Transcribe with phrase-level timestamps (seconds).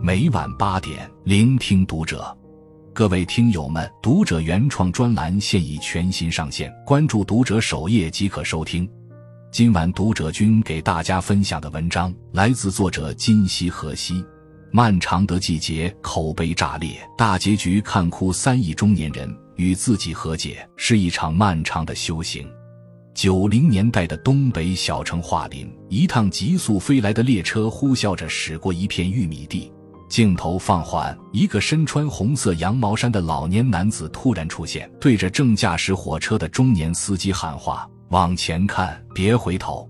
[0.00, 2.36] 每晚八点，聆听读者。
[2.94, 8.88] 各位听友们，读者原创专栏现已全新上线，关注读者首页即可收听。
[9.50, 14.24] 今晚读者君给大家分享的文章来自作者今夕何夕。
[14.70, 22.48] 漫长的季节，口碑炸裂，大结局看哭三亿中年人与自己和解，是一场漫长的修行。
[23.14, 29.72] 九零年代的东北小城桦林，一趟急速飞来的列车呼啸着驶过一片玉米地，
[30.08, 39.88] 镜头放缓，一个身穿红色羊毛衫的老年男子突然出现，对着正驾驶火车的中年司机喊话：“往前看，别回头。”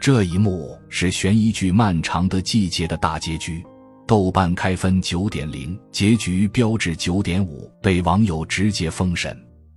[0.00, 3.64] 这一幕是悬疑剧《漫长的季节》的大结局。
[4.04, 9.34] 豆瓣开分九点零，结局标志九点五，被网友直接封神。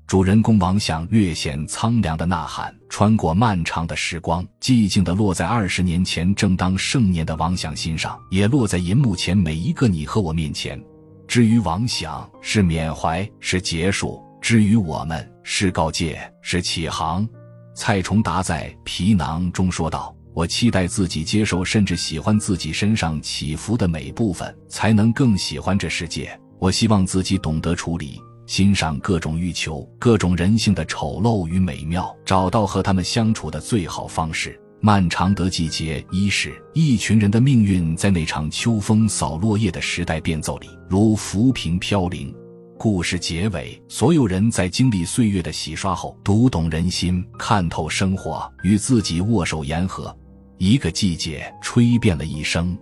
[0.08, 10.80] 主人公王想略显苍凉的呐喊，穿过漫长的时光，寂静地落在二十年前正当盛年的王想心上，也落在银幕前每一个你和我面前。
[11.28, 17.28] 至于王想，是缅怀，是结束；至于我们，是告诫，是启航。
[17.76, 26.40] 蔡崇达在《皮囊》中说道：“我期待自己接受，甚至喜欢自己身上起伏的每部分，才能更喜欢这世界。
[26.60, 34.60] 我希望自己懂得处理。”欣赏各种欲求、各种人性的丑陋与美妙，找到和他们相处的最好方式。
[34.82, 42.34] 漫长的季节，一是一群人的命运在那场秋风扫落叶的时代变奏里，如浮萍飘零。
[42.78, 50.16] 故事结尾，所有人在经历岁月的洗刷后，读懂人心，看透生活，与自己握手言和。
[50.58, 52.78] 一个季节吹遍了一生，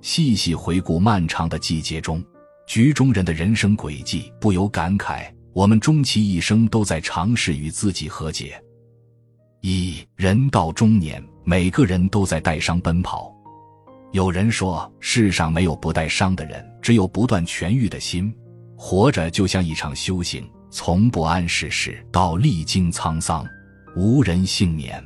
[0.00, 2.22] 细细回顾漫长的季节中。
[2.72, 8.58] 局中人的人生轨迹，不由感慨：我们终其一生都在尝试与自己和解。
[9.60, 13.30] 一人到中年，每个人都在带伤奔跑。
[14.12, 18.34] 有人说，世上没有不带伤的人，只有不断痊愈的心。
[18.74, 23.46] 活着就像一场修行，从不谙世事到历经沧桑，
[23.94, 24.98] 无人幸免。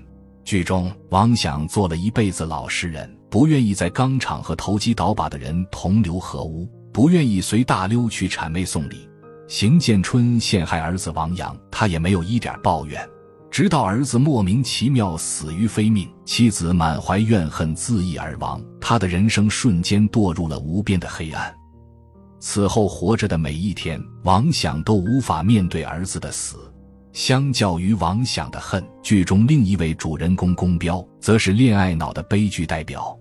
[0.44, 6.71] 剧中，王想做了一辈子老实人，不愿意在钢厂和投机倒把的人同流合污。
[6.97, 9.07] 不愿意随大溜去谄媚送礼，
[9.49, 13.07] 邢建春陷害儿子王阳，他也没有一点抱怨。
[13.51, 21.55] 直到儿子莫名其妙死于非命，妻子满怀怨恨自缢而亡，他的人生瞬间堕入了无边的黑暗。
[22.41, 26.56] 此后活着的每一天，王想都无法面对儿子的死。
[27.12, 33.15] 相较于王想的恨，剧中另一位主人公宫彪，则是恋爱脑的悲剧代表。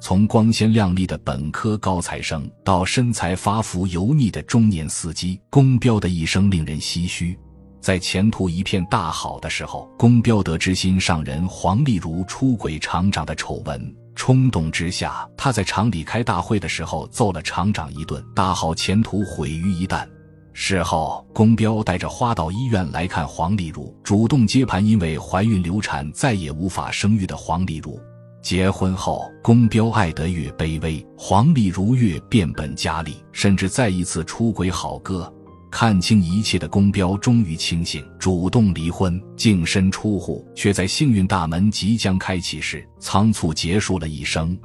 [0.00, 7.38] 从光鲜亮丽的本科高材生到身材发福油腻的中年司机，宫彪的一生令人唏嘘。
[7.80, 20.06] 在前途一片大好的时候，宫彪得知心上人黄丽茹出轨厂长的丑闻，冲动之下，他在厂里开大会的时候揍了厂长一顿，大好前途毁于一旦。
[20.52, 28.00] 事后，宫彪带着花到医院来看黄丽茹，主动接盘因为怀孕流产再也无法生育的黄丽茹。
[28.48, 35.30] 结婚后，宫彪爱得越卑微，黄丽如越变本加厉，甚至再一次出轨好哥。
[35.70, 44.58] 看清一切的宫彪终于清醒，主动离婚，净身出户，却在幸运大门即将开启时仓促结束了一生。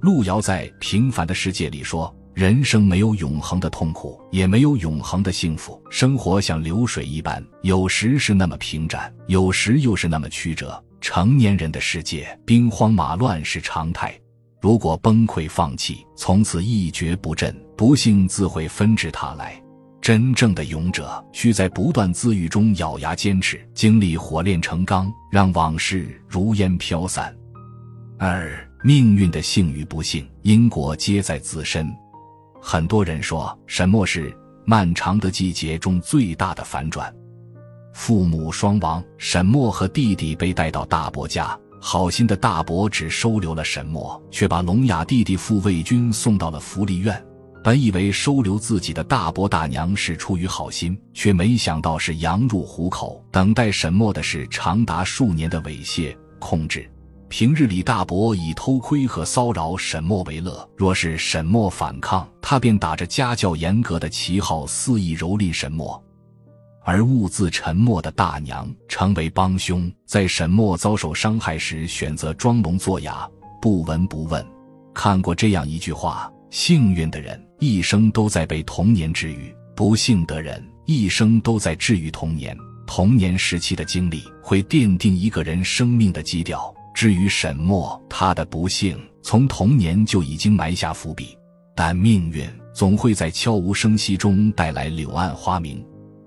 [0.00, 5.78] 路遥在《平凡的世界》里说：“人生没有永恒的痛苦，也没有永恒的幸福。
[5.90, 14.18] 生活像流水一般，有时是那么平展，有时又是那么曲折。”成年人的世界，兵荒马乱是常态。
[14.58, 19.62] 如果崩溃放弃，从此一蹶不振，不幸自会纷至沓来。
[20.00, 27.36] 真正的勇者，需在不断自愈中咬牙坚持，经历火炼成钢，让往事如烟飘散。
[28.18, 31.94] 二，命运的幸与不幸，因果皆在自身。
[32.62, 37.14] 很多人说，什么是漫长的季节中最大的反转。
[37.94, 41.58] 父母双亡，沈墨和弟弟被带到大伯家。
[41.80, 47.24] 好心的大伯只收留了沈墨，却把聋哑弟弟傅卫军送到了福利院。
[47.62, 53.24] 本以为收留自己的大伯大娘是出于好心，却没想到是羊入虎口。
[53.30, 56.90] 等待沈墨的是长达数年的猥亵控制。
[57.28, 60.68] 平日里，大伯以偷窥和骚扰沈墨为乐。
[60.76, 66.02] 若是沈墨反抗，他便打着家教严格的旗号肆意蹂躏沈墨。
[66.84, 73.28] 而兀自沉默的大娘成为帮凶，在沈墨遭受伤害时选择装聋作哑，
[73.60, 74.44] 不闻不问。
[74.92, 82.56] 看过这样一句话：幸运的人一生都在被童年治愈，不幸的人一生都在治愈童年。
[82.86, 86.72] 童年时期的经历会奠定一个人生命的基调。
[86.94, 91.36] 至于沈墨，他的不幸从童年就已经埋下伏笔。
[91.74, 95.84] 但命运总会在悄无声息中带来柳暗花明。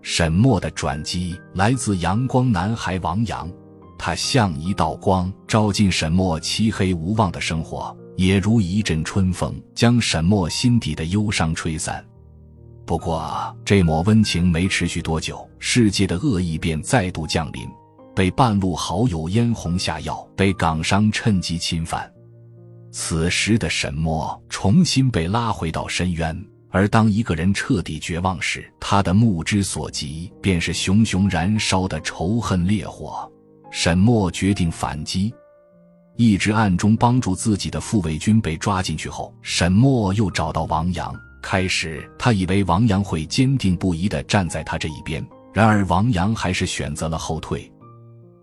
[0.10, 3.52] 沈墨的转机来自阳光男孩王阳，
[4.00, 12.02] 他像一道光，照进沈墨漆黑无望的生活，也如一阵春风，将沈墨心底的忧伤吹散。
[12.86, 17.68] 不过，这抹温情没持续多久，世界的恶意便再度降临。
[18.16, 22.10] 被半路好友嫣红下药，被港商趁机侵犯。
[22.94, 26.46] 此时的沈墨重新被拉回到深渊。
[26.78, 33.28] 而当一个人彻底绝望时，他的目之所及便是熊熊燃烧的仇恨烈火。
[33.72, 35.34] 沈墨决定反击，
[36.18, 41.12] 一直暗中帮助自己的傅卫军被抓进去后，沈墨又找到王阳。
[41.42, 47.72] 开始，他以为王阳会坚定不移地站在他这一边，然而王阳还是选择了后退。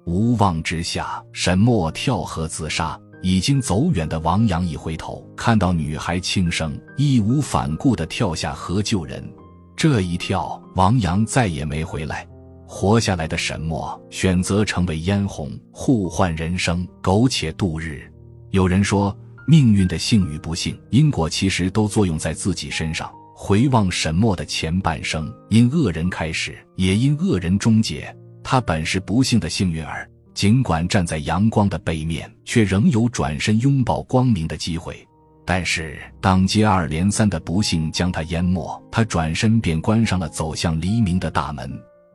[0.06, 2.98] 无望之下，沈墨跳河自杀。
[3.25, 9.26] 已经走远的王阳一回头，看到女孩轻生，义无反顾地跳下河救人。
[9.75, 12.29] 这一跳，王阳再也没回来。
[12.67, 18.03] 活下来的沈墨选择成为嫣红，互换人生，苟且度日。
[18.50, 19.17] 有人说，
[19.47, 23.11] 命运的幸与不幸，因果其实都作用在自己身上。
[23.35, 28.15] 回望沈墨的前半生，因恶人开始，也因恶人终结。
[28.43, 30.06] 他本是不幸的幸运儿。
[30.34, 35.06] 尽管站在阳光的背面，却仍有转身拥抱光明的机会。
[35.46, 41.70] 但是，当接二连三的不幸将他淹没，他转身便关上了走向黎明的大门。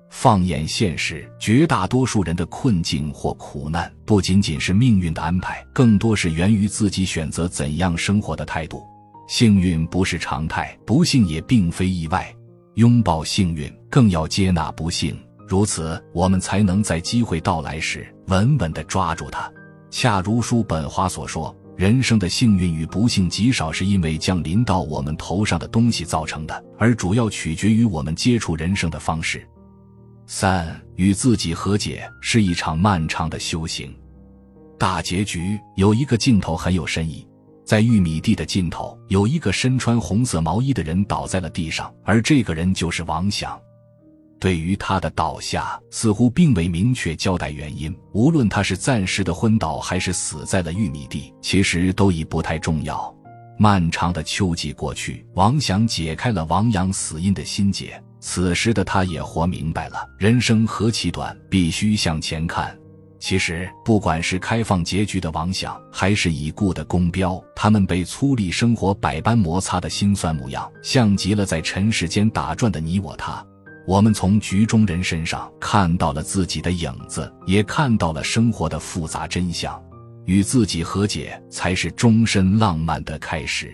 [0.10, 8.84] 放眼现实，绝大多数人的困境或苦难，不仅仅是命运的安排，更多是源于自己选择怎样生活的态度。
[9.28, 12.28] 幸运不是常态，不幸也并非意外。
[12.74, 15.16] 拥抱幸运，更要接纳不幸。
[15.50, 19.52] 如此，我们才能在机会到来时稳稳地抓住它。
[19.90, 29.44] 恰如叔本华所说，人生的幸运与不幸极少是因为降临到我们头上的东西造成的，而主要取决于我们接触人生的方式。
[30.28, 33.92] 三，与自己和解是一场漫长的修行。
[34.78, 37.28] 大结局有一个镜头很有深意，
[37.66, 43.60] 在玉米地的尽头，有一个身穿红色毛衣的人倒在了地上，而这个人就是王想。
[44.40, 47.96] 对于他的倒下，似乎并未明确交代原因。
[48.14, 53.14] 无论他是暂时的昏倒，还是死在了玉米地，其实都已不太重要。
[53.58, 58.02] 漫长的秋季过去，王祥解开了王阳死因的心结。
[58.22, 62.74] 此时的他也活明白了，人生何其短，必须向前看。
[63.20, 73.46] 其实，不管是开放结局的王想，还是已故的宫彪，他们被粗粝生活百般摩擦的心酸模样，像极了在尘世间打转的你我他。
[73.90, 79.84] 我们从局中人身上看到了自己的影子，也看到了生活的复杂真相。
[80.26, 83.74] 与自己和解，才是终身浪漫的开始。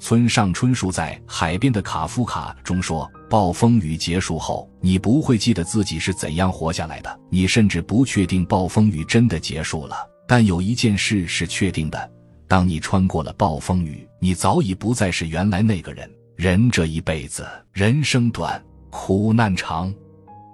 [0.00, 9.94] 村上春树在《海边的卡夫卡》中说：“暴风雨结束后，你不会记得自己是怎样活下来的，你甚至不确定暴风雨真的结束了。
[10.26, 12.10] 但有一件事是确定的：
[12.48, 16.10] 当你穿过了暴风雨，你早已不再是原来那个人。
[16.34, 18.60] 人这一辈子，人生短。”
[18.92, 19.92] 苦难长，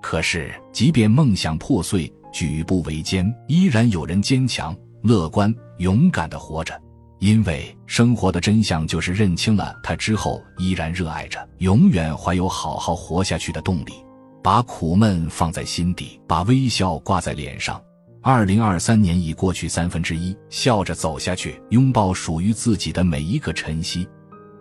[0.01, 6.81] 可是即便梦想破碎，举步维艰，依然有人坚强、乐观、勇敢的活着。
[7.19, 13.93] 因为生活的真相就是认清了他之后，依然热爱着，永远怀有好好活下去的动力。
[14.41, 17.83] 把苦闷放在心底，把微笑挂在脸上。
[18.23, 24.09] 二零二三年已过去三分之一，笑着走下去，拥抱属于自己的每一个晨曦。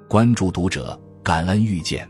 [0.10, 2.10] 关注读者，感恩遇见。